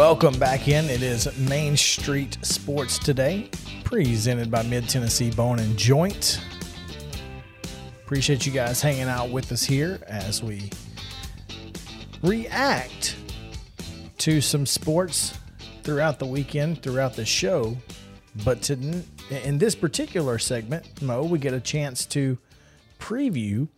Welcome 0.00 0.38
back 0.38 0.66
in. 0.66 0.86
It 0.86 1.02
is 1.02 1.28
Main 1.36 1.76
Street 1.76 2.38
Sports 2.40 2.98
Today, 2.98 3.50
presented 3.84 4.50
by 4.50 4.62
Mid 4.62 4.88
Tennessee 4.88 5.30
Bone 5.30 5.58
and 5.58 5.76
Joint. 5.76 6.40
Appreciate 8.02 8.46
you 8.46 8.52
guys 8.52 8.80
hanging 8.80 9.02
out 9.02 9.28
with 9.28 9.52
us 9.52 9.62
here 9.62 10.00
as 10.06 10.42
we 10.42 10.70
react 12.22 13.14
to 14.16 14.40
some 14.40 14.64
sports 14.64 15.38
throughout 15.82 16.18
the 16.18 16.24
weekend, 16.24 16.82
throughout 16.82 17.12
the 17.12 17.26
show. 17.26 17.76
But 18.42 18.62
to, 18.62 19.02
in 19.44 19.58
this 19.58 19.74
particular 19.74 20.38
segment, 20.38 21.02
Mo, 21.02 21.24
we 21.24 21.38
get 21.38 21.52
a 21.52 21.60
chance 21.60 22.06
to 22.06 22.38
preview 22.98 23.68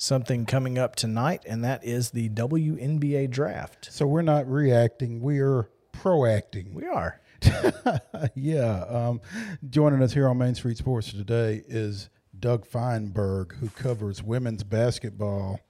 something 0.00 0.46
coming 0.46 0.78
up 0.78 0.96
tonight, 0.96 1.42
and 1.46 1.62
that 1.62 1.84
is 1.84 2.10
the 2.10 2.30
WNBA 2.30 3.28
draft. 3.30 3.92
So 3.92 4.06
we're 4.06 4.22
not 4.22 4.50
reacting, 4.50 5.20
we 5.20 5.40
are 5.40 5.68
proacting. 5.92 6.72
We 6.72 6.86
are. 6.86 7.20
yeah. 8.34 8.84
Um, 8.88 9.20
joining 9.68 10.02
us 10.02 10.14
here 10.14 10.26
on 10.26 10.38
Main 10.38 10.54
Street 10.54 10.78
Sports 10.78 11.12
today 11.12 11.62
is 11.68 12.08
Doug 12.38 12.66
Feinberg, 12.66 13.54
who 13.56 13.68
covers 13.68 14.22
women's 14.22 14.64
basketball 14.64 15.60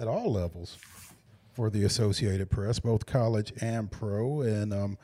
at 0.00 0.08
all 0.08 0.32
levels 0.32 0.76
for 1.52 1.70
the 1.70 1.84
Associated 1.84 2.50
Press, 2.50 2.80
both 2.80 3.06
college 3.06 3.52
and 3.60 3.88
pro. 3.90 4.40
And 4.40 4.72
um, 4.72 4.98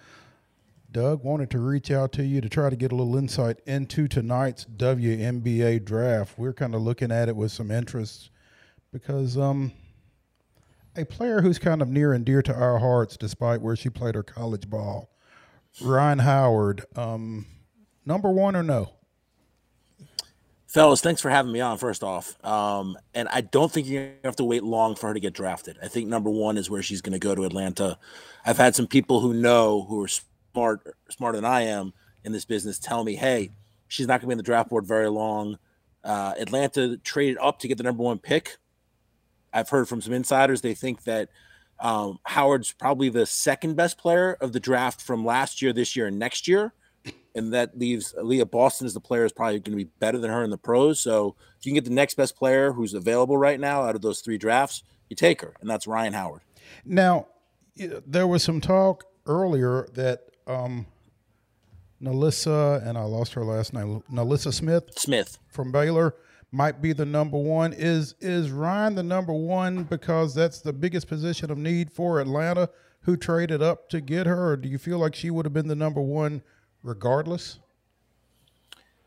Doug 0.94 1.24
wanted 1.24 1.50
to 1.50 1.58
reach 1.58 1.90
out 1.90 2.12
to 2.12 2.24
you 2.24 2.40
to 2.40 2.48
try 2.48 2.70
to 2.70 2.76
get 2.76 2.92
a 2.92 2.94
little 2.94 3.16
insight 3.16 3.58
into 3.66 4.06
tonight's 4.06 4.64
WNBA 4.64 5.84
draft. 5.84 6.38
We're 6.38 6.52
kind 6.52 6.72
of 6.72 6.82
looking 6.82 7.10
at 7.10 7.28
it 7.28 7.34
with 7.34 7.50
some 7.50 7.72
interest 7.72 8.30
because 8.92 9.36
um, 9.36 9.72
a 10.96 11.04
player 11.04 11.42
who's 11.42 11.58
kind 11.58 11.82
of 11.82 11.88
near 11.88 12.12
and 12.12 12.24
dear 12.24 12.42
to 12.42 12.54
our 12.54 12.78
hearts, 12.78 13.16
despite 13.16 13.60
where 13.60 13.74
she 13.74 13.90
played 13.90 14.14
her 14.14 14.22
college 14.22 14.70
ball, 14.70 15.10
Rhyne 15.82 16.20
Howard, 16.20 16.84
um, 16.94 17.46
number 18.06 18.30
one 18.30 18.54
or 18.54 18.62
no? 18.62 18.92
Fellas, 20.68 21.00
thanks 21.00 21.20
for 21.20 21.28
having 21.28 21.50
me 21.50 21.60
on, 21.60 21.76
first 21.76 22.04
off. 22.04 22.36
Um, 22.44 22.96
and 23.14 23.28
I 23.28 23.40
don't 23.40 23.70
think 23.70 23.88
you 23.88 24.12
have 24.22 24.36
to 24.36 24.44
wait 24.44 24.62
long 24.62 24.94
for 24.94 25.08
her 25.08 25.14
to 25.14 25.20
get 25.20 25.32
drafted. 25.32 25.76
I 25.82 25.88
think 25.88 26.08
number 26.08 26.30
one 26.30 26.56
is 26.56 26.70
where 26.70 26.82
she's 26.82 27.00
going 27.00 27.14
to 27.14 27.18
go 27.18 27.34
to 27.34 27.44
Atlanta. 27.44 27.98
I've 28.46 28.58
had 28.58 28.76
some 28.76 28.86
people 28.86 29.20
who 29.20 29.34
know, 29.34 29.86
who 29.88 30.00
are 30.00 30.08
smart, 30.54 30.96
smarter 31.10 31.36
than 31.36 31.44
I 31.44 31.62
am 31.62 31.92
in 32.24 32.32
this 32.32 32.44
business, 32.44 32.78
tell 32.78 33.04
me, 33.04 33.16
hey, 33.16 33.50
she's 33.88 34.06
not 34.06 34.20
going 34.20 34.22
to 34.22 34.26
be 34.28 34.32
in 34.32 34.38
the 34.38 34.44
draft 34.44 34.70
board 34.70 34.86
very 34.86 35.10
long. 35.10 35.58
Uh, 36.02 36.34
Atlanta 36.38 36.96
traded 36.98 37.38
up 37.40 37.58
to 37.60 37.68
get 37.68 37.78
the 37.78 37.84
number 37.84 38.02
one 38.02 38.18
pick. 38.18 38.56
I've 39.52 39.68
heard 39.68 39.88
from 39.88 40.00
some 40.00 40.12
insiders 40.12 40.60
they 40.60 40.74
think 40.74 41.04
that 41.04 41.28
um, 41.80 42.18
Howard's 42.24 42.72
probably 42.72 43.08
the 43.08 43.26
second 43.26 43.76
best 43.76 43.98
player 43.98 44.36
of 44.40 44.52
the 44.52 44.60
draft 44.60 45.02
from 45.02 45.24
last 45.24 45.60
year, 45.60 45.72
this 45.72 45.96
year, 45.96 46.06
and 46.06 46.18
next 46.18 46.48
year 46.48 46.72
and 47.34 47.52
that 47.52 47.78
leaves 47.78 48.14
Aliyah 48.14 48.50
Boston 48.50 48.86
as 48.86 48.94
the 48.94 49.00
player 49.00 49.24
is 49.24 49.32
probably 49.32 49.58
going 49.58 49.76
to 49.76 49.84
be 49.84 49.90
better 49.98 50.18
than 50.18 50.30
her 50.30 50.44
in 50.44 50.50
the 50.50 50.58
pros. 50.58 51.00
So 51.00 51.34
if 51.58 51.66
you 51.66 51.70
can 51.70 51.74
get 51.74 51.84
the 51.84 51.94
next 51.94 52.14
best 52.14 52.36
player 52.36 52.72
who's 52.72 52.94
available 52.94 53.36
right 53.36 53.58
now 53.58 53.82
out 53.82 53.94
of 53.94 54.02
those 54.02 54.20
three 54.20 54.38
drafts, 54.38 54.82
you 55.08 55.16
take 55.16 55.40
her, 55.40 55.54
and 55.60 55.68
that's 55.68 55.86
Ryan 55.86 56.12
Howard. 56.12 56.42
Now, 56.84 57.26
there 57.76 58.26
was 58.26 58.42
some 58.42 58.60
talk 58.60 59.04
earlier 59.26 59.88
that 59.94 60.28
um, 60.46 60.86
NaLyssa, 62.02 62.86
and 62.86 62.98
I 62.98 63.02
lost 63.02 63.34
her 63.34 63.44
last 63.44 63.72
name, 63.72 64.02
NaLyssa 64.12 64.52
Smith. 64.52 64.90
Smith 64.96 65.38
from 65.48 65.72
Baylor 65.72 66.14
might 66.52 66.80
be 66.80 66.92
the 66.92 67.06
number 67.06 67.38
one. 67.38 67.72
Is 67.72 68.14
is 68.20 68.50
Rhyne 68.50 68.94
the 68.94 69.02
number 69.02 69.32
one 69.32 69.84
because 69.84 70.34
that's 70.34 70.60
the 70.60 70.72
biggest 70.72 71.08
position 71.08 71.50
of 71.50 71.58
need 71.58 71.90
for 71.90 72.20
Atlanta, 72.20 72.68
who 73.02 73.16
traded 73.16 73.62
up 73.62 73.88
to 73.90 74.00
get 74.00 74.26
her, 74.26 74.50
or 74.50 74.56
do 74.56 74.68
you 74.68 74.78
feel 74.78 74.98
like 74.98 75.14
she 75.14 75.30
would 75.30 75.46
have 75.46 75.54
been 75.54 75.68
the 75.68 75.74
number 75.74 76.00
one? 76.00 76.42
regardless? 76.84 77.58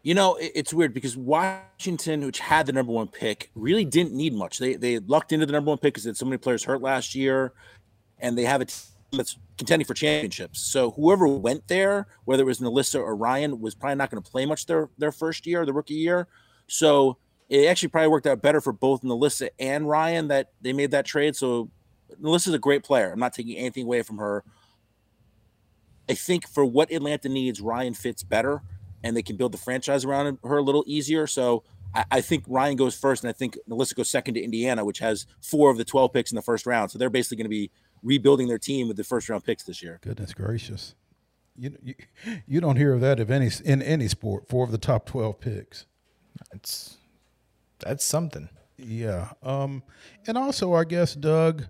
You 0.04 0.16
know, 0.16 0.38
it's 0.40 0.74
weird 0.74 0.94
because 0.94 1.16
Washington, 1.16 2.26
which 2.26 2.40
had 2.40 2.66
the 2.66 2.74
number 2.74 2.92
one 2.92 3.08
pick, 3.08 3.52
really 3.56 3.86
didn't 3.86 4.14
need 4.14 4.34
much. 4.34 4.58
They 4.58 4.76
they 4.76 5.00
lucked 5.00 5.32
into 5.32 5.46
the 5.46 5.52
number 5.52 5.70
one 5.70 5.78
pick 5.78 5.94
because 5.94 6.04
they 6.04 6.10
had 6.10 6.18
so 6.18 6.26
many 6.26 6.38
players 6.38 6.64
hurt 6.64 6.82
last 6.82 7.14
year, 7.14 7.54
and 8.20 8.38
they 8.38 8.44
have 8.44 8.62
a 8.62 8.66
that's 9.12 9.38
contending 9.58 9.86
for 9.86 9.94
championships. 9.94 10.60
So 10.60 10.92
whoever 10.92 11.28
went 11.28 11.68
there, 11.68 12.08
whether 12.26 12.44
it 12.44 12.46
was 12.46 12.60
NaLyssa 12.60 13.00
or 13.00 13.16
Ryan, 13.16 13.60
was 13.62 13.76
probably 13.76 13.96
not 13.96 14.12
going 14.12 14.22
to 14.22 14.30
play 14.30 14.46
much 14.46 14.66
their 14.66 14.90
their 14.98 15.12
first 15.12 15.46
year, 15.48 15.66
the 15.66 15.74
rookie 15.74 15.94
year. 15.94 16.28
So 16.68 17.18
it 17.50 17.68
actually 17.68 17.90
probably 17.90 18.10
worked 18.10 18.28
out 18.28 18.42
better 18.42 18.60
for 18.60 18.74
both 18.74 19.02
NaLyssa 19.02 19.50
and 19.60 19.88
Ryan 19.88 20.28
that 20.28 20.52
they 20.62 20.74
made 20.74 20.92
that 20.92 21.06
trade. 21.06 21.36
So 21.36 21.72
NaLyssa's 22.22 22.54
a 22.54 22.60
great 22.60 22.84
player. 22.84 23.12
I'm 23.12 23.20
not 23.20 23.34
taking 23.34 23.58
anything 23.58 23.86
away 23.86 24.02
from 24.02 24.18
her. 24.18 24.44
I 26.10 26.14
think 26.14 26.48
for 26.48 26.66
what 26.66 26.92
Atlanta 26.92 27.30
needs, 27.30 27.62
Ryan 27.62 27.94
fits 27.94 28.24
better, 28.24 28.62
and 29.04 29.16
they 29.16 29.22
can 29.22 29.36
build 29.36 29.52
the 29.52 29.58
franchise 29.58 30.06
around 30.06 30.38
her 30.44 30.58
a 30.58 30.62
little 30.62 30.84
easier. 30.88 31.28
So 31.28 31.64
I, 31.94 32.06
I 32.12 32.22
think 32.22 32.46
Ryan 32.48 32.76
goes 32.76 32.98
first, 32.98 33.24
and 33.24 33.30
I 33.30 33.34
think 33.34 33.58
NaLyssa 33.70 33.96
goes 33.96 34.10
second 34.10 34.36
to 34.36 34.42
Indiana, 34.42 34.86
which 34.86 35.00
has 35.00 35.26
four 35.42 35.70
of 35.70 35.78
the 35.78 35.86
12 35.86 36.14
picks 36.14 36.32
in 36.32 36.36
the 36.36 36.42
first 36.42 36.66
round. 36.66 36.92
So 36.92 36.98
they're 36.98 37.10
basically 37.10 37.38
going 37.38 37.46
to 37.46 37.50
be 37.50 37.72
rebuilding 38.04 38.48
their 38.48 38.60
team 38.60 38.88
with 38.88 38.98
the 38.98 39.04
first 39.04 39.30
round 39.30 39.44
picks 39.44 39.64
this 39.64 39.82
year. 39.82 40.00
Goodness 40.02 40.34
gracious. 40.34 40.96
You, 41.56 41.76
you, 41.82 41.96
you 42.48 42.62
don't 42.62 42.76
hear 42.76 42.94
of 42.94 43.02
that 43.02 43.20
if 43.20 43.30
any 43.30 43.50
in 43.66 43.82
any 43.82 44.08
sport. 44.08 44.48
Four 44.48 44.64
of 44.66 44.72
the 44.72 44.78
top 44.78 45.06
twelve 45.06 45.40
picks. 45.40 45.86
It's 46.54 46.98
that's 47.80 48.04
something. 48.04 48.50
Yeah. 48.78 49.30
Um, 49.42 49.84
and 50.28 50.38
also, 50.38 50.74
I 50.74 50.84
guess, 50.84 51.16
Doug, 51.16 51.66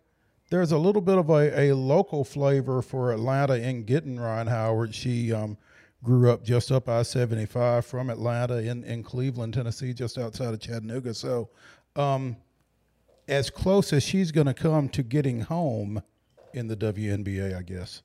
there's 0.49 0.71
a 0.71 0.77
little 0.77 1.01
bit 1.01 1.17
of 1.17 1.29
a, 1.29 1.69
a 1.69 1.75
local 1.75 2.23
flavor 2.23 2.81
for 2.81 3.11
Atlanta 3.13 3.55
in 3.55 3.83
getting 3.83 4.19
Rhyne 4.19 4.47
Howard. 4.47 4.93
She 4.93 5.33
um, 5.33 5.57
grew 6.03 6.31
up 6.31 6.43
just 6.43 6.71
up 6.71 6.89
I 6.89 7.03
75 7.03 7.85
from 7.85 8.09
Atlanta 8.09 8.57
in, 8.57 8.83
in 8.83 9.03
Cleveland, 9.03 9.53
Tennessee, 9.53 9.93
just 9.93 10.17
outside 10.17 10.53
of 10.53 10.59
Chattanooga. 10.59 11.13
So, 11.13 11.49
um, 11.95 12.37
as 13.27 13.49
close 13.49 13.91
as 13.91 14.03
she's 14.03 14.31
going 14.31 14.47
to 14.47 14.53
come 14.53 14.87
to 14.89 15.03
getting 15.03 15.41
home 15.41 16.01
in 16.53 16.68
the 16.68 16.75
WNBA, 16.75 17.56
I 17.56 17.62
guess. 17.62 18.03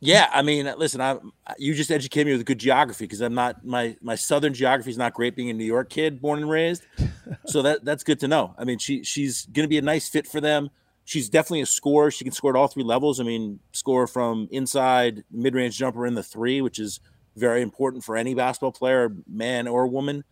Yeah, 0.00 0.28
I 0.34 0.42
mean, 0.42 0.70
listen, 0.76 1.00
I 1.00 1.16
you 1.56 1.74
just 1.74 1.90
educated 1.90 2.26
me 2.26 2.36
with 2.36 2.44
good 2.44 2.58
geography 2.58 3.06
because 3.06 3.22
I'm 3.22 3.32
not 3.32 3.64
my 3.64 3.96
my 4.02 4.16
southern 4.16 4.52
geography 4.52 4.90
is 4.90 4.98
not 4.98 5.14
great 5.14 5.34
being 5.34 5.48
a 5.48 5.54
New 5.54 5.64
York 5.64 5.88
kid, 5.88 6.20
born 6.20 6.40
and 6.40 6.50
raised. 6.50 6.86
so 7.46 7.62
that 7.62 7.86
that's 7.86 8.04
good 8.04 8.20
to 8.20 8.28
know. 8.28 8.54
I 8.58 8.64
mean, 8.64 8.76
she 8.76 9.02
she's 9.02 9.46
going 9.46 9.64
to 9.64 9.68
be 9.68 9.78
a 9.78 9.82
nice 9.82 10.06
fit 10.06 10.26
for 10.26 10.42
them. 10.42 10.68
She's 11.06 11.30
definitely 11.30 11.62
a 11.62 11.66
scorer. 11.66 12.10
She 12.10 12.22
can 12.22 12.34
score 12.34 12.50
at 12.50 12.56
all 12.56 12.68
three 12.68 12.84
levels. 12.84 13.18
I 13.18 13.22
mean, 13.22 13.60
score 13.72 14.06
from 14.06 14.46
inside, 14.50 15.24
mid 15.30 15.54
range 15.54 15.78
jumper 15.78 16.06
in 16.06 16.14
the 16.14 16.22
three, 16.22 16.60
which 16.60 16.78
is 16.78 17.00
very 17.34 17.62
important 17.62 18.04
for 18.04 18.14
any 18.14 18.34
basketball 18.34 18.72
player, 18.72 19.10
man 19.26 19.66
or 19.66 19.86
woman. 19.86 20.22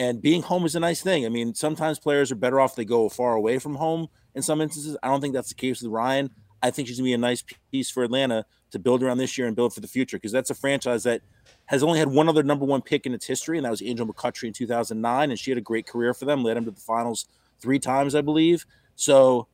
And 0.00 0.22
being 0.22 0.40
home 0.40 0.64
is 0.64 0.74
a 0.74 0.80
nice 0.80 1.02
thing. 1.02 1.26
I 1.26 1.28
mean, 1.28 1.54
sometimes 1.54 1.98
players 1.98 2.32
are 2.32 2.34
better 2.34 2.58
off 2.58 2.74
they 2.74 2.86
go 2.86 3.10
far 3.10 3.34
away 3.34 3.58
from 3.58 3.74
home. 3.74 4.08
In 4.34 4.40
some 4.40 4.62
instances, 4.62 4.96
I 5.02 5.08
don't 5.08 5.20
think 5.20 5.34
that's 5.34 5.50
the 5.50 5.54
case 5.54 5.82
with 5.82 5.92
Ryan. 5.92 6.30
I 6.62 6.70
think 6.70 6.88
she's 6.88 6.96
gonna 6.96 7.04
be 7.04 7.12
a 7.12 7.18
nice 7.18 7.44
piece 7.70 7.90
for 7.90 8.02
Atlanta 8.02 8.46
to 8.70 8.78
build 8.78 9.02
around 9.02 9.18
this 9.18 9.36
year 9.36 9.46
and 9.46 9.54
build 9.54 9.74
for 9.74 9.80
the 9.80 9.86
future 9.86 10.16
because 10.16 10.32
that's 10.32 10.48
a 10.48 10.54
franchise 10.54 11.02
that 11.02 11.20
has 11.66 11.82
only 11.82 11.98
had 11.98 12.08
one 12.08 12.30
other 12.30 12.42
number 12.42 12.64
one 12.64 12.80
pick 12.80 13.04
in 13.04 13.12
its 13.12 13.26
history, 13.26 13.58
and 13.58 13.66
that 13.66 13.70
was 13.70 13.82
Angel 13.82 14.06
McCoughtry 14.06 14.44
in 14.44 14.54
2009, 14.54 15.30
and 15.30 15.38
she 15.38 15.50
had 15.50 15.58
a 15.58 15.60
great 15.60 15.86
career 15.86 16.14
for 16.14 16.24
them, 16.24 16.42
led 16.42 16.56
them 16.56 16.64
to 16.64 16.70
the 16.70 16.80
finals 16.80 17.26
three 17.60 17.78
times, 17.78 18.14
I 18.14 18.22
believe. 18.22 18.64
So 18.96 19.48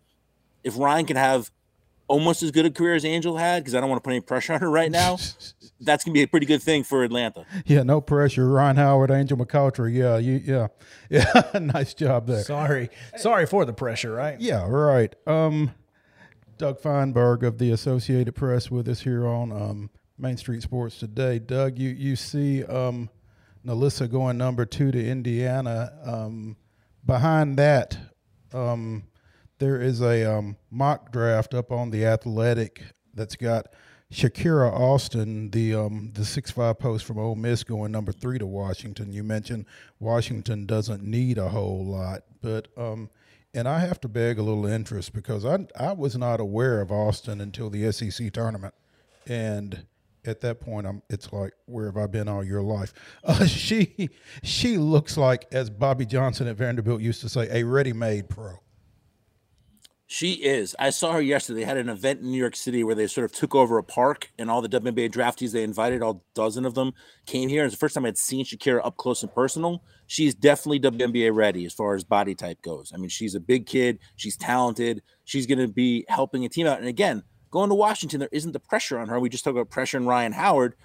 if 0.62 0.78
Ryan 0.78 1.06
can 1.06 1.16
have 1.16 1.50
almost 2.08 2.42
as 2.42 2.50
good 2.50 2.66
a 2.66 2.70
career 2.70 2.94
as 2.94 3.04
Angel 3.04 3.36
had, 3.36 3.62
because 3.62 3.74
I 3.74 3.80
don't 3.80 3.88
want 3.88 4.02
to 4.02 4.06
put 4.06 4.12
any 4.12 4.20
pressure 4.20 4.52
on 4.52 4.60
her 4.60 4.70
right 4.70 4.90
now, 4.90 5.18
that's 5.80 6.04
gonna 6.04 6.14
be 6.14 6.22
a 6.22 6.28
pretty 6.28 6.46
good 6.46 6.62
thing 6.62 6.84
for 6.84 7.04
Atlanta. 7.04 7.44
Yeah, 7.66 7.82
no 7.82 8.00
pressure. 8.00 8.48
Rhyne 8.48 8.76
Howard, 8.76 9.10
Angel 9.10 9.36
McCoughtry. 9.36 9.94
Yeah, 9.94 10.18
you, 10.18 10.40
yeah, 10.44 10.68
yeah. 11.10 11.58
nice 11.58 11.94
job 11.94 12.26
there. 12.26 12.42
Sorry, 12.42 12.90
sorry 13.16 13.46
for 13.46 13.64
the 13.64 13.72
pressure. 13.72 14.12
Right? 14.12 14.40
Yeah, 14.40 14.66
right. 14.68 15.14
Um, 15.26 15.72
Doug 16.58 16.80
Feinberg 16.80 17.42
of 17.42 17.58
the 17.58 17.70
Associated 17.72 18.34
Press 18.34 18.70
with 18.70 18.88
us 18.88 19.00
here 19.00 19.26
on 19.26 19.52
um, 19.52 19.90
Main 20.18 20.36
Street 20.36 20.62
Sports 20.62 20.98
today. 20.98 21.38
Doug, 21.38 21.78
you 21.78 21.90
you 21.90 22.16
see 22.16 22.64
um, 22.64 23.10
NaLyssa 23.66 24.10
going 24.10 24.38
number 24.38 24.64
two 24.64 24.90
to 24.92 25.08
Indiana. 25.08 25.92
Um, 26.04 26.56
behind 27.04 27.58
that, 27.58 27.98
um, 28.52 29.04
there 29.58 29.80
is 29.80 30.00
a 30.00 30.24
um, 30.24 30.56
mock 30.70 31.12
draft 31.12 31.54
up 31.54 31.72
on 31.72 31.90
the 31.90 32.04
Athletic 32.04 32.82
that's 33.14 33.36
got 33.36 33.68
Shakira 34.12 34.72
Austin, 34.72 35.50
the 35.50 35.74
um, 35.74 36.12
the 36.14 36.24
six 36.24 36.50
five 36.50 36.78
post 36.78 37.04
from 37.04 37.18
Ole 37.18 37.34
Miss, 37.34 37.64
going 37.64 37.90
number 37.90 38.12
three 38.12 38.38
to 38.38 38.46
Washington. 38.46 39.12
You 39.12 39.24
mentioned 39.24 39.66
Washington 39.98 40.64
doesn't 40.64 41.02
need 41.02 41.38
a 41.38 41.48
whole 41.48 41.84
lot, 41.84 42.22
but 42.40 42.68
um, 42.76 43.10
and 43.52 43.66
I 43.66 43.80
have 43.80 44.00
to 44.02 44.08
beg 44.08 44.38
a 44.38 44.42
little 44.42 44.66
interest 44.66 45.12
because 45.12 45.44
I 45.44 45.66
I 45.78 45.92
was 45.92 46.16
not 46.16 46.38
aware 46.38 46.80
of 46.80 46.92
Austin 46.92 47.40
until 47.40 47.68
the 47.68 47.90
SEC 47.90 48.32
tournament, 48.32 48.74
and 49.26 49.86
at 50.24 50.40
that 50.42 50.60
point 50.60 50.86
I'm 50.86 51.02
it's 51.10 51.32
like 51.32 51.54
where 51.64 51.86
have 51.86 51.96
I 51.96 52.06
been 52.06 52.28
all 52.28 52.44
your 52.44 52.62
life? 52.62 52.92
Uh, 53.24 53.44
she 53.44 54.08
she 54.44 54.78
looks 54.78 55.16
like 55.16 55.46
as 55.50 55.68
Bobby 55.68 56.06
Johnson 56.06 56.46
at 56.46 56.54
Vanderbilt 56.54 57.00
used 57.00 57.22
to 57.22 57.28
say 57.28 57.48
a 57.50 57.64
ready-made 57.64 58.28
pro. 58.28 58.60
She 60.08 60.34
is. 60.34 60.76
I 60.78 60.90
saw 60.90 61.12
her 61.12 61.20
yesterday. 61.20 61.60
They 61.60 61.66
had 61.66 61.78
an 61.78 61.88
event 61.88 62.20
in 62.20 62.30
New 62.30 62.38
York 62.38 62.54
City 62.54 62.84
where 62.84 62.94
they 62.94 63.08
sort 63.08 63.24
of 63.24 63.32
took 63.32 63.56
over 63.56 63.76
a 63.76 63.82
park, 63.82 64.30
and 64.38 64.48
all 64.48 64.62
the 64.62 64.68
WNBA 64.68 65.10
draftees 65.10 65.50
they 65.50 65.64
invited, 65.64 66.00
all 66.00 66.24
dozen 66.32 66.64
of 66.64 66.74
them, 66.74 66.92
came 67.26 67.48
here. 67.48 67.64
It's 67.64 67.74
the 67.74 67.78
first 67.78 67.96
time 67.96 68.04
I'd 68.04 68.16
seen 68.16 68.44
Shakira 68.44 68.86
up 68.86 68.96
close 68.98 69.24
and 69.24 69.34
personal. 69.34 69.82
She's 70.06 70.32
definitely 70.32 70.78
WNBA 70.78 71.34
ready 71.34 71.66
as 71.66 71.72
far 71.72 71.96
as 71.96 72.04
body 72.04 72.36
type 72.36 72.62
goes. 72.62 72.92
I 72.94 72.98
mean, 72.98 73.08
she's 73.08 73.34
a 73.34 73.40
big 73.40 73.66
kid. 73.66 73.98
She's 74.14 74.36
talented. 74.36 75.02
She's 75.24 75.44
going 75.44 75.58
to 75.58 75.66
be 75.66 76.04
helping 76.08 76.44
a 76.44 76.48
team 76.48 76.68
out. 76.68 76.78
And 76.78 76.86
again, 76.86 77.24
going 77.50 77.70
to 77.70 77.74
Washington, 77.74 78.20
there 78.20 78.28
isn't 78.30 78.52
the 78.52 78.60
pressure 78.60 79.00
on 79.00 79.08
her. 79.08 79.18
We 79.18 79.28
just 79.28 79.42
talked 79.42 79.56
about 79.56 79.70
pressure 79.70 79.98
on 79.98 80.06
Ryan 80.06 80.32
Howard. 80.32 80.76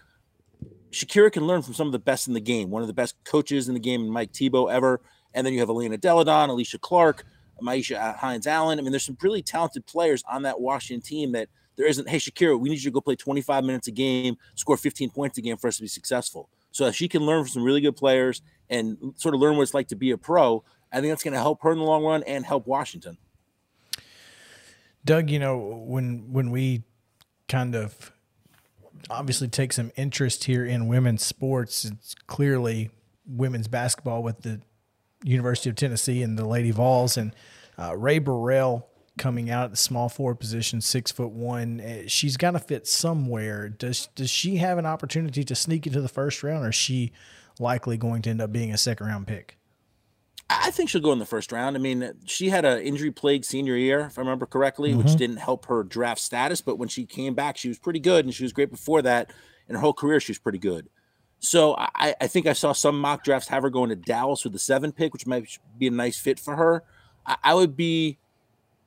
Shakira 0.90 1.32
can 1.32 1.46
learn 1.46 1.62
from 1.62 1.76
some 1.76 1.88
of 1.88 1.94
the 1.94 2.00
best 2.00 2.28
in 2.28 2.34
the 2.34 2.42
game. 2.42 2.72
One 2.72 2.82
of 2.82 2.88
the 2.88 2.94
best 2.94 3.24
coaches 3.24 3.68
in 3.68 3.76
the 3.76 3.80
game, 3.80 4.08
Mike 4.08 4.34
Thibault 4.34 4.68
ever. 4.68 5.00
And 5.36 5.46
then 5.46 5.54
you 5.54 5.60
have 5.60 5.70
Elena 5.70 5.98
Delle 5.98 6.24
Donne, 6.24 6.50
Alysha 6.50 6.82
Clark. 6.82 7.24
Myisha 7.62 8.16
Hines 8.18 8.48
Allen. 8.48 8.80
I 8.80 8.82
mean, 8.82 8.92
there's 8.92 9.06
some 9.06 9.18
really 9.22 9.42
talented 9.42 9.86
players 9.86 10.24
on 10.30 10.44
that 10.44 10.60
Washington 10.60 11.02
team 11.02 11.32
that 11.34 11.50
there 11.76 11.88
isn't. 11.88 12.10
Hey, 12.10 12.18
Shakira, 12.18 12.60
we 12.60 12.70
need 12.70 12.76
you 12.76 12.90
to 12.90 12.92
go 12.92 13.02
play 13.02 13.16
25 13.16 13.64
minutes 13.64 13.88
a 13.88 13.92
game, 13.92 14.36
score 14.56 14.78
15 14.78 15.10
points 15.10 15.38
a 15.38 15.42
game 15.42 15.58
for 15.58 15.68
us 15.68 15.78
to 15.78 15.82
be 15.82 15.88
successful. 15.88 16.50
So 16.72 16.92
she 16.92 17.08
can 17.08 17.26
learn 17.26 17.44
from 17.44 17.50
some 17.50 17.64
really 17.64 17.82
good 17.82 17.96
players 17.96 18.42
and 18.70 19.14
sort 19.18 19.36
of 19.36 19.42
learn 19.42 19.58
what 19.58 19.64
it's 19.64 19.74
like 19.74 19.90
to 19.90 19.96
be 19.96 20.12
a 20.12 20.18
pro, 20.18 20.64
I 20.92 21.00
think 21.00 21.12
that's 21.12 21.24
going 21.24 21.34
to 21.34 21.40
help 21.40 21.62
her 21.64 21.72
in 21.72 21.78
the 21.78 21.84
long 21.84 22.04
run 22.04 22.24
and 22.24 22.46
help 22.46 22.68
Washington. 22.68 23.18
Doug, 25.04 25.30
you 25.30 25.40
know 25.40 25.58
when 25.58 26.32
when 26.32 26.52
we 26.52 26.84
kind 27.48 27.76
of 27.76 28.12
obviously 29.10 29.48
take 29.48 29.74
some 29.74 29.92
interest 29.96 30.44
here 30.44 30.64
in 30.66 30.88
women's 30.88 31.26
sports, 31.26 31.86
it's 31.86 32.14
clearly 32.28 32.92
women's 33.26 33.68
basketball 33.68 34.22
with 34.22 34.42
the 34.42 34.62
University 35.24 35.70
of 35.70 35.76
Tennessee 35.76 36.24
and 36.24 36.38
the 36.38 36.46
Lady 36.46 36.72
Vols, 36.72 37.18
and 37.18 37.36
uh, 37.78 37.96
Rae 37.96 38.20
Burrell 38.20 38.88
coming 39.18 39.50
out 39.50 39.66
at 39.66 39.72
the 39.72 39.78
small 39.78 40.10
forward 40.10 40.40
position, 40.40 40.82
six 40.82 41.12
foot 41.12 41.32
one. 41.32 41.80
Eh, 41.80 42.04
she's 42.08 42.38
got 42.38 42.52
to 42.52 42.60
fit 42.60 42.88
somewhere. 42.88 43.70
Does 43.70 44.08
does 44.16 44.30
she 44.30 44.58
have 44.58 44.78
an 44.78 44.86
opportunity 44.86 45.44
to 45.44 45.56
sneak 45.56 45.86
into 45.86 46.02
the 46.02 46.10
first 46.10 46.44
round, 46.44 46.66
or 46.66 46.70
is 46.70 46.76
she 46.76 47.12
likely 47.60 47.98
going 47.98 48.22
to 48.24 48.30
end 48.30 48.42
up 48.42 48.52
being 48.52 48.72
a 48.72 48.78
second 48.78 49.08
round 49.08 49.28
pick? 49.28 49.58
I 50.50 50.70
think 50.72 50.90
she'll 50.90 51.02
go 51.02 51.14
in 51.14 51.20
the 51.20 51.26
first 51.26 51.54
round. 51.54 51.78
I 51.78 51.80
mean, 51.80 52.12
she 52.26 52.50
had 52.50 52.66
an 52.66 52.82
injury 52.82 53.12
plagued 53.12 53.46
senior 53.46 53.78
year, 53.78 54.02
if 54.02 54.18
I 54.18 54.22
remember 54.22 54.46
correctly, 54.46 54.90
mm-hmm. 54.90 55.04
which 55.04 55.16
didn't 55.16 55.38
help 55.38 55.66
her 55.68 55.82
draft 55.84 56.20
status. 56.20 56.60
But 56.60 56.78
when 56.78 56.90
she 56.90 57.06
came 57.06 57.34
back, 57.34 57.58
she 57.58 57.70
was 57.70 57.80
pretty 57.80 58.02
good, 58.02 58.26
and 58.26 58.34
she 58.34 58.44
was 58.44 58.52
great 58.52 58.70
before 58.70 59.02
that. 59.02 59.32
In 59.70 59.76
her 59.76 59.82
whole 59.82 59.94
career, 59.94 60.20
she 60.20 60.32
was 60.32 60.40
pretty 60.40 60.58
good. 60.58 60.90
So 61.42 61.76
I, 61.76 62.16
I, 62.22 62.28
think 62.28 62.46
I 62.46 62.54
saw 62.54 62.72
some 62.72 63.00
mock 63.00 63.24
drafts 63.24 63.48
have 63.48 63.64
her 63.64 63.72
going 63.72 63.90
to 63.90 63.96
Dallas 63.96 64.44
with 64.44 64.54
the 64.54 64.60
seven 64.60 64.92
pick, 64.92 65.12
which 65.12 65.26
might 65.26 65.58
be 65.78 65.88
a 65.88 65.92
nice 65.92 66.20
fit 66.20 66.40
for 66.40 66.56
her. 66.56 66.84
I, 67.26 67.36
I 67.44 67.54
would 67.56 67.76
be 67.76 68.20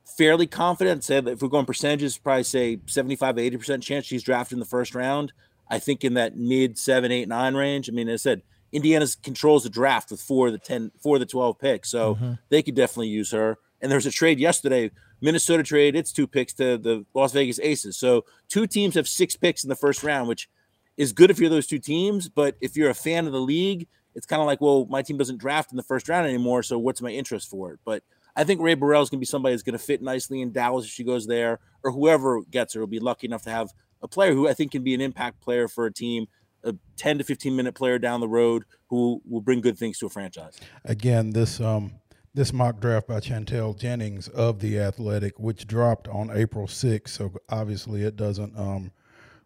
fairly 0.04 0.46
confident. 0.46 1.02
Say 1.02 1.18
that 1.20 1.30
if 1.32 1.42
we're 1.42 1.48
going 1.48 1.66
percentages, 1.66 2.16
probably 2.16 2.44
say 2.44 2.78
75 2.86 3.36
to 3.36 3.50
80% 3.50 3.82
chance 3.82 4.06
she's 4.06 4.22
drafted 4.22 4.54
in 4.54 4.60
the 4.60 4.66
first 4.66 4.94
round. 4.94 5.32
I 5.68 5.80
think 5.80 6.04
in 6.04 6.14
that 6.14 6.36
mid 6.36 6.78
seven, 6.78 7.10
eight, 7.10 7.26
nine 7.26 7.56
range. 7.56 7.90
I 7.90 7.92
mean, 7.92 8.08
as 8.08 8.20
I 8.20 8.30
said, 8.30 8.42
Indiana's 8.70 9.16
controls 9.16 9.64
the 9.64 9.70
draft 9.70 10.12
with 10.12 10.20
four 10.20 10.46
of 10.46 10.52
the 10.52 10.58
10, 10.60 10.92
four 11.00 11.16
of 11.16 11.20
the 11.20 11.26
12 11.26 11.58
picks. 11.58 11.90
So 11.90 12.14
mm-hmm. 12.14 12.32
they 12.50 12.62
could 12.62 12.76
definitely 12.76 13.08
use 13.08 13.32
her. 13.32 13.58
And 13.80 13.90
there 13.90 13.98
was 13.98 14.06
a 14.06 14.12
trade 14.12 14.38
yesterday. 14.38 14.92
Minnesota 15.20 15.64
trade 15.64 15.96
its 15.96 16.12
two 16.12 16.28
picks 16.28 16.52
to 16.54 16.78
the 16.78 17.04
Las 17.14 17.32
Vegas 17.32 17.58
Aces. 17.58 17.96
So 17.96 18.26
two 18.48 18.68
teams 18.68 18.94
have 18.94 19.08
six 19.08 19.34
picks 19.34 19.64
in 19.64 19.68
the 19.68 19.74
first 19.74 20.04
round, 20.04 20.28
which– 20.28 20.48
is 20.96 21.12
good 21.12 21.30
if 21.30 21.38
you're 21.38 21.50
those 21.50 21.66
two 21.66 21.78
teams. 21.78 22.28
But 22.28 22.56
if 22.60 22.76
you're 22.76 22.90
a 22.90 22.94
fan 22.94 23.26
of 23.26 23.32
the 23.32 23.40
league, 23.40 23.88
it's 24.14 24.26
kind 24.26 24.40
of 24.40 24.46
like, 24.46 24.60
well, 24.60 24.86
my 24.88 25.02
team 25.02 25.16
doesn't 25.16 25.38
draft 25.38 25.72
in 25.72 25.76
the 25.76 25.82
first 25.82 26.08
round 26.08 26.26
anymore. 26.26 26.62
So 26.62 26.78
what's 26.78 27.02
my 27.02 27.10
interest 27.10 27.50
for 27.50 27.72
it? 27.72 27.80
But 27.84 28.02
I 28.36 28.44
think 28.44 28.60
Rae 28.60 28.74
Burrell 28.74 29.02
is 29.02 29.10
going 29.10 29.18
to 29.18 29.20
be 29.22 29.26
somebody 29.26 29.54
that's 29.54 29.62
going 29.62 29.78
to 29.78 29.84
fit 29.84 30.02
nicely 30.02 30.40
in 30.40 30.52
Dallas 30.52 30.84
if 30.84 30.90
she 30.90 31.04
goes 31.04 31.26
there, 31.26 31.60
or 31.82 31.92
whoever 31.92 32.42
gets 32.42 32.74
her 32.74 32.80
will 32.80 32.86
be 32.86 33.00
lucky 33.00 33.26
enough 33.26 33.42
to 33.42 33.50
have 33.50 33.72
a 34.02 34.08
player 34.08 34.34
who 34.34 34.48
I 34.48 34.54
think 34.54 34.72
can 34.72 34.82
be 34.82 34.94
an 34.94 35.00
impact 35.00 35.40
player 35.40 35.68
for 35.68 35.86
a 35.86 35.92
team, 35.92 36.26
a 36.62 36.74
10 36.96 37.18
to 37.18 37.24
15 37.24 37.54
minute 37.54 37.74
player 37.74 37.98
down 37.98 38.20
the 38.20 38.28
road 38.28 38.64
who 38.88 39.20
will 39.28 39.40
bring 39.40 39.60
good 39.60 39.78
things 39.78 39.98
to 39.98 40.06
a 40.06 40.10
franchise. 40.10 40.58
Again, 40.84 41.30
this 41.30 41.60
um 41.60 41.92
this 42.34 42.52
mock 42.52 42.80
draft 42.80 43.06
by 43.06 43.20
Chantel 43.20 43.78
Jennings 43.78 44.26
of 44.28 44.58
the 44.58 44.80
Athletic, 44.80 45.38
which 45.38 45.68
dropped 45.68 46.08
on 46.08 46.36
April 46.36 46.66
6th, 46.66 47.08
so 47.08 47.32
obviously 47.48 48.02
it 48.02 48.16
doesn't 48.16 48.58
um 48.58 48.90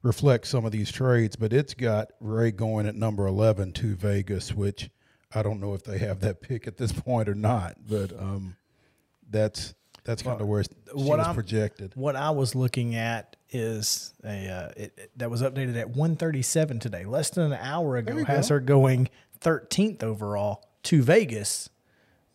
reflect 0.03 0.47
some 0.47 0.65
of 0.65 0.73
these 0.73 0.91
trades, 0.91 1.37
but 1.37 1.53
it's 1.53 1.75
got 1.75 2.11
Rae 2.21 2.50
going 2.50 2.87
at 2.87 2.95
number 2.95 3.27
11 3.27 3.73
to 3.73 3.95
Vegas, 3.95 4.55
which 4.55 4.91
I 5.35 5.43
don't 5.43 5.61
know 5.61 5.75
if 5.75 5.85
they 5.85 5.99
have 5.99 6.21
that 6.21 6.41
pick 6.41 6.67
at 6.67 6.77
this 6.77 6.93
point 6.93 7.29
or 7.29 7.35
not, 7.35 7.77
but 7.89 8.12
um, 8.19 8.56
that's 9.29 9.75
that's 10.05 10.23
kind 10.23 10.41
of 10.41 10.47
where 10.47 10.62
she 10.62 10.71
what 10.95 11.19
was 11.19 11.27
I'm, 11.29 11.35
projected. 11.35 11.93
What 11.95 12.17
I 12.17 12.31
was 12.31 12.55
looking 12.55 12.95
at 12.95 13.37
is 13.50 14.15
a 14.25 14.49
uh, 14.49 14.69
it, 14.75 14.93
it, 14.97 15.11
that 15.17 15.31
was 15.31 15.43
updated 15.43 15.79
at 15.79 15.89
137 15.89 16.79
today, 16.79 17.05
less 17.05 17.29
than 17.31 17.53
an 17.53 17.59
hour 17.61 17.97
ago. 17.99 18.25
Has 18.25 18.49
go. 18.49 18.55
her 18.55 18.61
going 18.61 19.11
13th 19.41 20.03
overall 20.03 20.67
to 20.85 21.03
Vegas, 21.03 21.69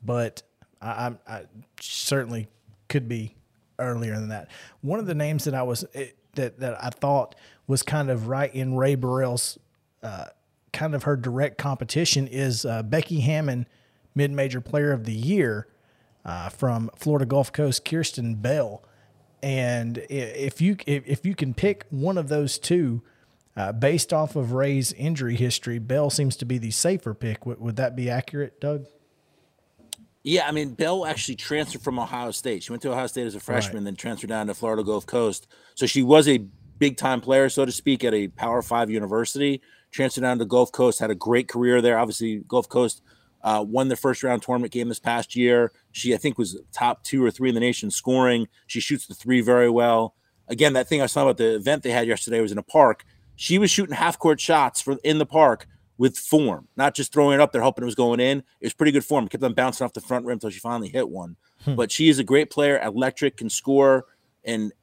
but 0.04 0.44
I, 0.82 0.88
I, 0.88 1.16
I, 1.28 1.44
certainly 1.80 2.48
could 2.90 3.10
be 3.10 3.36
earlier 3.80 4.16
than 4.16 4.30
that. 4.30 4.50
One 4.82 5.00
of 5.00 5.06
the 5.06 5.16
names 5.16 5.44
that 5.46 5.54
I 5.54 5.64
was 5.64 5.84
it, 5.94 6.18
that 6.36 6.60
that 6.60 6.84
I 6.84 6.90
thought 6.90 7.36
was 7.68 7.84
kind 7.84 8.10
of 8.10 8.28
right 8.28 8.54
in 8.54 8.76
Rae 8.76 8.96
Burrell's 8.96 9.58
uh, 10.02 10.26
kind 10.72 10.96
of 10.96 11.04
her 11.04 11.16
direct 11.16 11.58
competition 11.58 12.28
is 12.28 12.66
uh, 12.66 12.84
Becky 12.84 13.22
Hammon, 13.22 13.68
mid 14.16 14.32
major 14.32 14.60
player 14.62 14.92
of 14.92 15.06
the 15.06 15.14
year 15.14 15.68
uh, 16.26 16.50
from 16.50 16.90
Florida 16.96 17.26
Gulf 17.26 17.52
Coast, 17.52 17.86
Kierstan 17.86 18.42
Bell. 18.42 18.84
And 19.42 20.06
if 20.10 20.62
you 20.62 20.78
if 20.86 21.04
if 21.06 21.26
you 21.26 21.36
can 21.36 21.54
pick 21.54 21.86
one 21.90 22.18
of 22.18 22.30
those 22.30 22.58
two, 22.58 23.02
uh, 23.56 23.72
based 23.72 24.14
off 24.14 24.36
of 24.36 24.54
Rae's 24.54 24.94
injury 24.94 25.36
history, 25.36 25.80
Bell 25.80 26.10
seems 26.10 26.36
to 26.38 26.46
be 26.46 26.58
the 26.58 26.72
safer 26.72 27.14
pick. 27.14 27.46
would, 27.46 27.60
would 27.60 27.76
that 27.76 27.96
be 27.96 28.10
accurate, 28.10 28.60
Doug? 28.60 28.86
Yeah, 30.24 30.48
I 30.48 30.52
mean, 30.52 30.74
Bell 30.74 31.06
actually 31.06 31.36
transferred 31.36 31.82
from 31.82 32.00
Ohio 32.00 32.32
State. 32.32 32.64
She 32.64 32.72
went 32.72 32.82
to 32.84 32.92
Ohio 32.92 33.08
State 33.08 33.28
as 33.28 33.36
a 33.36 33.42
freshman, 33.42 33.78
right. 33.78 33.86
then 33.86 33.96
transferred 33.96 34.30
down 34.30 34.48
to 34.48 34.54
Florida 34.54 34.84
Gulf 34.84 35.06
Coast. 35.06 35.48
So 35.76 35.86
she 35.86 36.02
was 36.02 36.30
a 36.30 36.46
big 36.80 36.96
time 36.96 37.20
player, 37.20 37.50
so 37.50 37.66
to 37.66 37.72
speak, 37.72 38.06
at 38.06 38.14
a 38.14 38.30
Power 38.30 38.62
Five 38.62 38.90
university. 38.90 39.62
Transferred 39.92 40.22
down 40.22 40.40
to 40.40 40.46
Gulf 40.46 40.72
Coast, 40.72 41.00
had 41.00 41.12
a 41.12 41.16
great 41.16 41.50
career 41.50 41.82
there. 41.82 42.00
Obviously, 42.00 42.40
Gulf 42.48 42.70
Coast 42.70 43.02
uh, 43.44 43.64
won 43.68 43.90
the 43.90 43.98
first 43.98 44.24
round 44.24 44.42
tournament 44.42 44.72
game 44.72 44.88
this 44.88 45.00
past 45.00 45.36
year. 45.36 45.74
She, 45.92 46.14
I 46.14 46.18
think, 46.18 46.38
was 46.38 46.58
top 46.72 47.04
two 47.04 47.24
or 47.24 47.30
three 47.30 47.50
in 47.50 47.56
the 47.56 47.62
nation 47.62 47.92
scoring. 47.92 48.48
She 48.68 48.80
shoots 48.80 49.06
the 49.06 49.14
three 49.14 49.42
very 49.42 49.70
well. 49.70 50.16
Again, 50.48 50.74
that 50.74 50.88
thing 50.88 51.02
I 51.02 51.06
saw 51.06 51.24
about 51.24 51.38
the 51.38 51.56
event 51.56 51.84
they 51.84 51.92
had 51.92 52.08
yesterday 52.08 52.40
was 52.40 52.52
in 52.52 52.58
a 52.58 52.64
park. 52.64 53.04
She 53.36 53.58
was 53.58 53.70
shooting 53.70 53.96
half 53.96 54.18
court 54.18 54.40
shots 54.40 54.82
for 54.82 54.98
in 55.04 55.18
the 55.18 55.26
park 55.26 55.68
with 56.04 56.18
form, 56.18 56.68
not 56.76 56.94
just 56.94 57.14
throwing 57.14 57.34
it 57.34 57.40
up 57.40 57.54
there 57.54 57.62
hoping 57.62 57.82
it 57.82 57.86
was 57.86 57.96
going 57.96 58.20
in. 58.20 58.40
It 58.60 58.66
was 58.66 58.74
pretty 58.74 58.92
good 58.92 59.06
form. 59.06 59.30
Kept 59.30 59.42
on 59.42 59.54
bouncing 59.54 59.86
off 59.86 59.94
the 59.94 60.02
front 60.02 60.26
rim 60.26 60.34
until 60.34 60.50
she 60.50 60.60
finally 60.60 60.90
hit 60.90 61.08
one. 61.08 61.38
Hmm. 61.64 61.76
But 61.76 61.94
she 61.94 62.10
is 62.10 62.20
a 62.20 62.26
great 62.26 62.50
player, 62.50 62.78
electric, 62.78 63.38
can 63.38 63.50
score, 63.50 64.04
and 64.44 64.74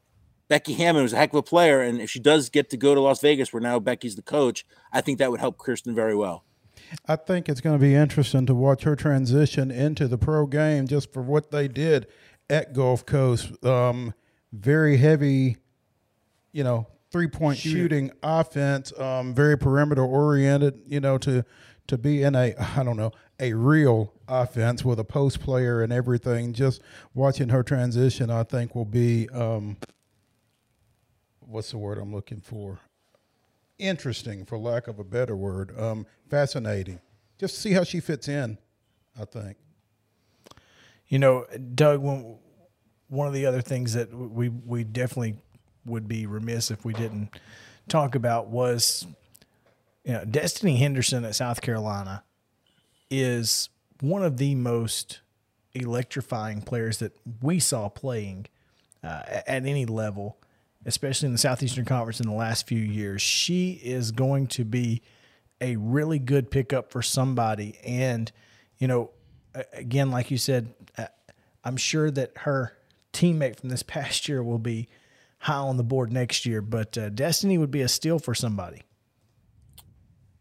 Becky 0.49 0.73
Hammon 0.73 1.03
was 1.03 1.13
a 1.13 1.19
heck 1.19 1.35
of 1.35 1.35
a 1.35 1.43
player. 1.43 1.83
And 1.83 2.01
if 2.01 2.09
she 2.09 2.21
does 2.21 2.49
get 2.49 2.71
to 2.71 2.79
go 2.79 2.95
to 2.95 3.03
Las 3.03 3.21
Vegas, 3.21 3.53
where 3.53 3.61
now 3.61 3.79
Becky's 3.79 4.17
the 4.17 4.23
coach, 4.23 4.65
I 4.95 5.03
think 5.03 5.19
that 5.19 5.31
would 5.31 5.41
help 5.41 5.59
Kierstan 5.59 5.95
very 5.95 6.17
well. 6.17 6.43
I 7.07 7.17
think 7.17 7.51
it's 7.51 7.61
going 7.61 7.79
to 7.79 7.83
be 7.83 7.95
interesting 7.95 8.47
to 8.47 8.55
watch 8.55 8.85
her 8.85 8.97
transition 8.97 9.71
into 9.71 10.09
the 10.09 10.17
pro 10.17 10.47
game 10.47 10.87
just 10.87 11.13
for 11.13 11.21
what 11.21 11.51
they 11.51 11.69
did 11.69 12.07
at 12.49 12.73
Gulf 12.73 13.05
Coast. 13.05 13.63
Um, 13.63 14.15
very 14.55 14.97
heavy, 14.97 15.59
you 16.53 16.65
know, 16.65 16.87
three 17.11 17.29
point 17.29 17.59
Shoot. 17.59 17.71
shooting 17.71 18.11
offense, 18.23 18.99
um, 18.99 19.35
very 19.35 19.59
perimeter 19.59 20.05
oriented, 20.05 20.81
you 20.87 21.01
know, 21.01 21.19
to 21.19 21.45
to 21.87 21.99
be 21.99 22.23
in 22.23 22.35
a 22.35 22.55
I 22.77 22.83
don't 22.83 22.97
know, 22.97 23.13
a 23.39 23.53
real 23.55 24.13
offense 24.29 24.85
with 24.85 24.99
a 24.99 25.05
post 25.05 25.41
player 25.41 25.83
and 25.83 25.93
everything. 25.93 26.53
Just 26.53 26.83
watching 27.15 27.49
her 27.49 27.63
transition, 27.63 28.31
I 28.31 28.45
think 28.45 28.75
will 28.75 28.85
be 28.85 29.29
um, 29.31 29.77
what's 31.41 31.71
the 31.71 31.79
word 31.79 31.99
I'm 31.99 32.15
looking 32.15 32.41
for? 32.41 32.81
Interesting, 33.79 34.45
for 34.45 34.59
lack 34.59 34.89
of 34.89 34.99
a 34.99 35.05
better 35.05 35.37
word. 35.37 35.79
Um, 35.79 36.07
fascinating. 36.29 37.01
Just 37.39 37.59
see 37.59 37.73
how 37.73 37.85
she 37.85 38.01
fits 38.01 38.29
in. 38.29 38.59
I 39.19 39.25
think. 39.25 39.57
You 41.09 41.19
know, 41.19 41.47
Doug. 41.75 42.01
When, 42.01 42.39
one 43.09 43.27
of 43.27 43.35
the 43.35 43.45
other 43.45 43.61
things 43.61 43.95
that 43.95 44.15
we 44.15 44.49
we 44.49 44.85
definitely 44.85 45.35
would 45.85 46.09
be 46.09 46.27
remiss 46.27 46.71
if 46.71 46.85
we 46.85 46.93
didn't 46.93 47.31
talk 47.89 48.15
about 48.15 48.49
was, 48.49 49.07
you 50.05 50.13
know, 50.13 50.25
Destiny 50.25 50.77
Henderson 50.77 51.25
at 51.25 51.35
South 51.35 51.61
Carolina 51.61 52.23
is 53.11 53.69
one 54.01 54.23
of 54.23 54.37
the 54.37 54.55
most 54.55 55.21
electrifying 55.75 56.63
players 56.63 56.99
that 56.99 57.13
we 57.43 57.59
saw 57.59 57.89
playing 57.89 58.47
uh, 59.03 59.23
at 59.27 59.67
any 59.67 59.87
level 59.87 60.37
especially 60.87 61.27
in 61.27 61.33
the 61.33 61.39
Southeastern 61.39 61.85
Conference 61.85 62.21
in 62.21 62.27
the 62.27 62.35
last 62.35 62.67
few 62.67 62.79
years. 62.79 63.21
She 63.21 63.73
is 63.73 64.13
going 64.13 64.47
to 64.49 64.65
be 64.65 65.03
a 65.61 65.77
really 65.77 66.19
good 66.19 66.51
pickup 66.51 66.91
for 66.91 67.03
somebody. 67.03 67.79
And, 67.85 68.33
you 68.79 68.89
know, 68.89 69.11
again, 69.73 70.11
like 70.11 70.31
you 70.31 70.39
said, 70.39 70.73
uh, 70.97 71.07
I'm 71.65 71.77
sure 71.77 72.11
that 72.11 72.33
her 72.39 72.77
teammate 73.13 73.61
from 73.61 73.69
this 73.69 73.83
past 73.87 74.29
year 74.29 74.43
will 74.43 74.59
be 74.59 74.89
high 75.41 75.55
on 75.55 75.77
the 75.77 75.83
board 75.83 76.13
next 76.13 76.47
year. 76.47 76.63
But 76.63 76.97
uh, 76.97 77.09
Destiny 77.09 77.59
would 77.59 77.71
be 77.71 77.81
a 77.81 77.89
steal 77.89 78.19
for 78.19 78.35
somebody. 78.35 78.83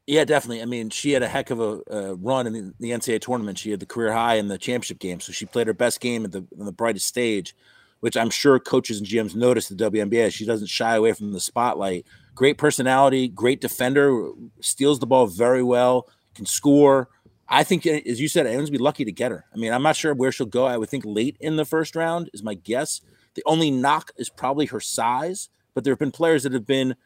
Yeah, 0.06 0.25
definitely. 0.25 0.62
I 0.62 0.65
mean, 0.65 0.89
she 0.89 1.12
had 1.12 1.22
a 1.22 1.27
heck 1.27 1.51
of 1.51 1.60
a 1.60 1.82
uh, 1.91 2.13
run 2.15 2.48
in 2.48 2.53
the, 2.53 2.74
the, 2.79 2.89
NCAA 2.89 3.22
tournament. 3.22 3.60
She 3.60 3.70
had 3.72 3.79
the 3.79 3.86
career 3.86 4.12
high 4.12 4.36
in 4.36 4.48
the 4.48 4.58
championship 4.58 4.98
game, 4.98 5.20
so 5.20 5.32
she 5.32 5.46
played 5.46 5.68
her 5.68 5.74
best 5.74 6.00
game 6.00 6.25
at 6.25 6.32
the, 6.32 6.48
the 6.51 6.72
brightest 6.72 7.06
stage, 7.06 7.56
which 8.00 8.18
I'm 8.18 8.32
sure 8.32 8.60
coaches 8.60 8.98
and 8.98 9.08
GMs 9.08 9.36
noticed 9.36 9.70
the 9.70 9.75
WNBA. 9.75 10.34
She 10.34 10.48
doesn't 10.48 10.68
shy 10.68 10.96
away 10.96 11.13
from 11.13 11.32
the 11.32 11.39
spotlight. 11.39 12.08
Great 12.34 12.58
personality, 12.58 13.27
great 13.27 13.62
defender, 13.62 14.32
steals 14.62 14.98
the 14.98 15.06
ball 15.06 15.27
very 15.27 15.62
well, 15.62 16.10
can 16.34 16.48
score. 16.48 17.10
I 17.48 17.63
think, 17.63 17.86
as 17.86 18.20
you 18.20 18.27
said, 18.27 18.48
anyone's 18.48 18.72
be 18.72 18.79
lucky 18.79 19.06
to 19.06 19.12
get 19.12 19.32
her. 19.32 19.46
I 19.53 19.58
mean, 19.58 19.72
I'm 19.72 19.84
not 19.84 19.96
sure 19.96 20.15
where 20.15 20.32
she'll 20.32 20.48
go. 20.48 20.65
I 20.65 20.77
would 20.77 20.89
think 20.89 21.03
late 21.06 21.38
in 21.39 21.56
the 21.56 21.65
first 21.65 21.96
round 21.96 22.32
is 22.34 22.41
my 22.41 22.56
guess. 22.56 23.01
The 23.39 23.50
only 23.50 23.72
knock 23.72 24.12
is 24.17 24.29
probably 24.29 24.65
her 24.65 24.81
size, 24.81 25.48
but 25.74 25.86
there 25.86 25.93
have 25.93 26.00
been 26.00 26.12
players 26.12 26.43
that 26.43 26.51
have 26.51 26.65
been 26.67 26.98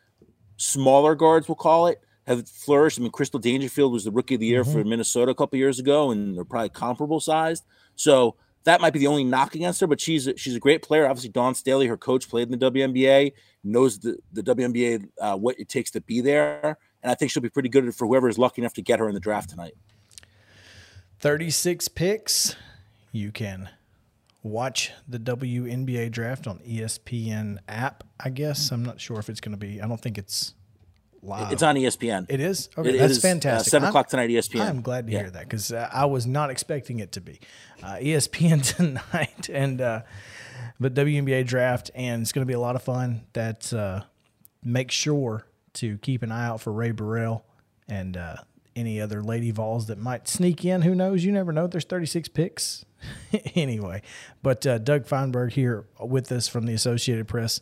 smaller 0.58 1.14
guards, 1.14 1.48
we'll 1.48 1.54
call 1.54 1.86
it, 1.86 2.02
have 2.26 2.50
flourished. 2.50 2.98
I 2.98 3.04
mean, 3.04 3.12
Crystal 3.12 3.40
Dangerfield 3.40 3.94
was 3.94 4.06
the 4.06 4.10
rookie 4.10 4.34
of 4.34 4.40
the 4.40 4.48
year 4.48 4.64
mm-hmm. 4.64 4.74
for 4.74 4.84
Minnesota 4.84 5.30
a 5.30 5.36
couple 5.36 5.60
years 5.60 5.78
ago, 5.78 6.10
and 6.10 6.36
they're 6.36 6.44
probably 6.44 6.70
comparable 6.70 7.20
sized. 7.20 7.66
So 7.96 8.36
that 8.64 8.82
might 8.82 8.94
be 8.94 9.00
the 9.00 9.06
only 9.06 9.24
knock 9.24 9.54
against 9.54 9.80
her, 9.82 9.86
but 9.86 10.02
she's 10.02 10.26
a, 10.26 10.36
she's 10.36 10.56
a 10.56 10.60
great 10.60 10.82
player. 10.82 11.08
Obviously, 11.08 11.30
Dawn 11.30 11.54
Staley, 11.54 11.86
her 11.86 11.98
coach, 11.98 12.28
played 12.28 12.52
in 12.52 12.58
the 12.58 12.72
WNBA, 12.72 13.34
knows 13.64 14.00
the 14.00 14.18
the 14.32 14.42
WNBA 14.42 15.08
uh, 15.22 15.38
what 15.38 15.60
it 15.60 15.70
takes 15.70 15.92
to 15.92 16.02
be 16.02 16.20
there, 16.20 16.80
and 17.04 17.12
I 17.12 17.14
think 17.14 17.30
she'll 17.30 17.44
be 17.44 17.50
pretty 17.50 17.70
good 17.70 17.94
for 17.94 18.08
whoever 18.08 18.28
is 18.28 18.40
lucky 18.40 18.64
enough 18.64 18.74
to 18.74 18.82
get 18.82 18.98
her 18.98 19.08
in 19.08 19.14
the 19.14 19.20
draft 19.20 19.52
tonight. 19.52 19.76
Thirty 21.20 21.52
six 21.52 21.88
picks, 21.88 22.56
you 23.12 23.32
can 23.32 23.70
watch 24.44 24.92
the 25.08 25.18
WNBA 25.18 26.12
draft 26.12 26.48
on 26.48 26.60
ESPN 26.60 27.58
app. 27.68 28.04
I 28.20 28.30
guess 28.30 28.72
I'm 28.72 28.84
not 28.84 29.00
sure 29.00 29.18
if 29.18 29.30
it's 29.30 29.40
going 29.40 29.54
to 29.54 29.58
be. 29.58 29.82
I 29.82 29.88
don't 29.88 30.00
think 30.00 30.18
it's 30.18 30.54
live. 31.22 31.52
It's 31.52 31.64
on 31.64 31.76
ESPN. 31.76 32.26
It 32.30 32.40
is. 32.40 32.70
Okay, 32.78 32.90
it 32.90 32.98
that's 33.00 33.14
is, 33.14 33.18
uh, 33.20 33.28
fantastic. 33.28 33.68
Uh, 33.68 33.72
Seven 33.72 33.90
o'clock 33.90 34.10
tonight, 34.10 34.30
ESPN. 34.30 34.68
I'm 34.68 34.82
glad 34.82 35.08
to 35.08 35.14
yeah. 35.14 35.20
hear 35.20 35.30
that 35.32 35.44
because 35.44 35.72
uh, 35.72 35.90
I 35.92 36.06
was 36.06 36.28
not 36.28 36.50
expecting 36.50 37.00
it 37.00 37.14
to 37.14 37.22
be 37.22 37.40
uh, 37.82 37.96
ESPN 37.96 38.64
tonight, 38.76 39.50
and 39.50 39.82
uh, 39.82 40.02
but 40.80 40.94
WNBA 40.94 41.46
draft, 41.48 41.90
and 41.96 42.22
it's 42.22 42.32
going 42.32 42.46
to 42.46 42.50
be 42.50 42.54
a 42.54 42.60
lot 42.60 42.76
of 42.76 42.84
fun. 42.84 43.22
That 43.34 43.74
uh, 43.74 44.02
make 44.64 44.92
sure 44.92 45.48
to 45.74 45.98
keep 46.00 46.22
an 46.22 46.32
eye 46.32 46.46
out 46.46 46.62
for 46.62 46.72
Rae 46.72 46.92
Burrell 46.92 47.46
and 47.88 48.18
any 48.76 49.00
other 49.00 49.22
Lady 49.22 49.52
Vols 49.52 49.88
that 49.88 49.98
might 49.98 50.28
sneak 50.28 50.64
in. 50.66 50.82
Who 50.82 50.96
knows? 50.96 51.24
You 51.24 51.32
never 51.32 51.52
know. 51.52 51.68
There's 51.68 51.86
36 51.86 52.30
picks 52.30 52.86
anyway. 53.56 54.02
But 54.42 54.66
uh, 54.66 54.78
Doug 54.80 55.06
Feinberg 55.06 55.54
here 55.54 55.86
with 56.00 56.32
us 56.32 56.48
from 56.48 56.66
the 56.66 56.74
Associated 56.74 57.28
Press. 57.28 57.62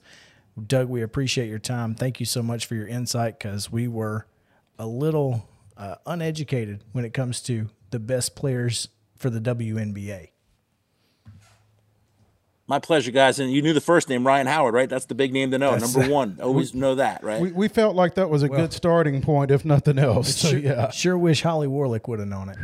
Doug, 0.68 0.89
we 0.89 1.01
appreciate 1.01 1.50
your 1.50 1.60
time. 1.60 1.96
Thank 1.96 2.20
you 2.20 2.25
so 2.25 2.44
much 2.44 2.65
for 2.65 2.75
your 2.75 2.88
insight 2.88 3.39
because 3.39 3.72
we 3.72 3.88
were 3.88 4.27
a 4.77 4.86
little 4.86 5.48
uh, 5.77 5.96
uneducated 6.06 6.84
when 6.91 7.06
it 7.06 7.13
comes 7.13 7.41
to 7.44 7.70
the 7.91 8.00
best 8.00 8.36
players 8.36 8.89
for 9.15 9.30
the 9.30 9.39
WNBA. 9.39 10.30
My 12.72 12.80
pleasure, 12.80 13.12
guys. 13.12 13.38
And 13.38 13.51
you 13.51 13.62
knew 13.62 13.74
the 13.74 13.82
first 13.82 14.08
name, 14.08 14.25
Ryan 14.25 14.48
Howard, 14.48 14.74
right? 14.74 14.90
That's 14.90 15.04
the 15.04 15.13
big 15.13 15.34
name 15.34 15.51
to 15.51 15.58
know. 15.58 15.78
That's, 15.78 15.94
Number 15.94 16.10
one. 16.10 16.40
Always 16.42 16.74
we, 16.74 16.80
know 16.80 16.96
that, 16.96 17.22
right? 17.22 17.42
We, 17.42 17.51
we, 17.51 17.68
felt 17.68 17.98
like 17.98 18.16
that 18.16 18.30
was 18.30 18.44
a 18.44 18.48
well, 18.48 18.62
good 18.62 18.72
starting 18.72 19.22
point, 19.22 19.51
if 19.51 19.66
nothing 19.66 20.00
else. 20.00 20.38
So, 20.38 20.51
sure, 20.51 20.60
yeah. 20.60 20.90
Sure 20.90 21.18
wish 21.18 21.42
Holly 21.42 21.68
Warlick 21.68 22.08
would 22.08 22.20
have 22.20 22.30
known 22.30 22.48
it. 22.48 22.58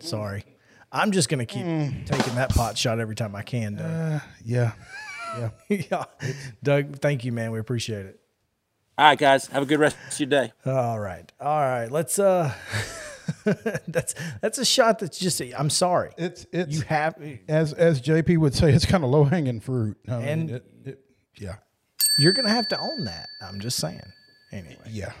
Sorry. 0.00 0.44
I'm 0.90 1.12
just 1.12 1.28
going 1.28 1.38
to 1.38 1.46
keep 1.46 1.64
mm. 1.64 2.06
taking 2.06 2.34
that 2.34 2.50
pot 2.50 2.76
shot 2.76 2.98
every 2.98 3.14
time 3.14 3.36
I 3.36 3.42
can, 3.42 3.76
Doug. 3.76 3.86
Uh, 3.86 4.18
yeah. 4.44 4.72
Yeah. 5.38 5.50
yeah. 5.68 6.04
Doug, 6.64 6.98
thank 6.98 7.24
you, 7.24 7.30
man. 7.30 7.52
We 7.52 7.60
appreciate 7.60 8.04
it. 8.04 8.18
All 8.98 9.04
right, 9.04 9.16
guys. 9.16 9.46
Have 9.46 9.62
a 9.62 9.66
good 9.66 9.78
rest 9.78 9.96
of 10.10 10.18
your 10.18 10.28
day. 10.28 10.52
All 10.66 10.98
right. 10.98 11.30
All 11.40 11.60
right. 11.60 11.88
Let's 11.88 12.18
uh 12.18 12.52
that's 13.88 14.14
that's 14.40 14.58
a 14.58 14.64
shot 14.64 14.98
that's 14.98 15.18
just 15.18 15.40
I'm 15.56 15.70
sorry. 15.70 16.10
It's 16.16 16.46
it's 16.52 16.74
you 16.74 16.82
have 16.82 17.16
as 17.48 17.72
as 17.72 18.00
JP 18.00 18.38
would 18.38 18.54
say, 18.54 18.72
it's 18.72 18.86
kind 18.86 19.04
of 19.04 19.10
low 19.10 19.24
hanging 19.24 19.60
fruit. 19.60 19.96
I 20.08 20.14
and 20.16 20.46
mean, 20.46 20.56
it, 20.56 20.64
it, 20.84 21.00
yeah. 21.36 21.56
You're 22.18 22.32
gonna 22.32 22.50
have 22.50 22.68
to 22.68 22.78
own 22.78 23.04
that. 23.04 23.26
I'm 23.40 23.60
just 23.60 23.78
saying. 23.78 24.02
Anyway. 24.52 24.76
Yeah. 24.90 25.12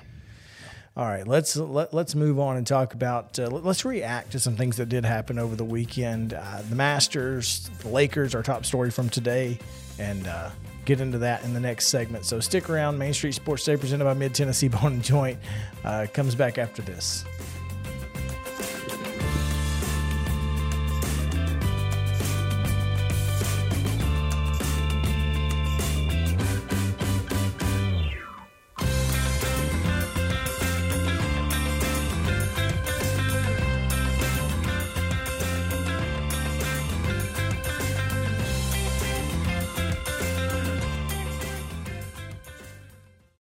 All 0.96 1.06
right, 1.06 1.28
let's 1.28 1.54
let, 1.56 1.94
let's 1.94 2.16
move 2.16 2.40
on 2.40 2.56
and 2.56 2.66
talk 2.66 2.92
about. 2.92 3.38
Uh, 3.38 3.46
let's 3.46 3.84
react 3.84 4.32
to 4.32 4.40
some 4.40 4.56
things 4.56 4.78
that 4.78 4.88
did 4.88 5.04
happen 5.04 5.38
over 5.38 5.54
the 5.54 5.64
weekend. 5.64 6.34
Uh, 6.34 6.60
the 6.68 6.74
Masters, 6.74 7.70
the 7.82 7.88
Lakers, 7.88 8.34
our 8.34 8.42
top 8.42 8.66
story 8.66 8.90
from 8.90 9.08
today, 9.08 9.60
and 10.00 10.26
uh, 10.26 10.50
get 10.86 11.00
into 11.00 11.18
that 11.18 11.44
in 11.44 11.54
the 11.54 11.60
next 11.60 11.86
segment. 11.86 12.24
So 12.24 12.40
stick 12.40 12.68
around. 12.68 12.98
Main 12.98 13.14
Street 13.14 13.36
Sports 13.36 13.64
Day, 13.64 13.76
presented 13.76 14.06
by 14.06 14.14
Mid 14.14 14.34
Tennessee 14.34 14.66
Bone 14.66 14.94
and 14.94 15.04
Joint, 15.04 15.38
uh, 15.84 16.08
comes 16.12 16.34
back 16.34 16.58
after 16.58 16.82
this. 16.82 17.24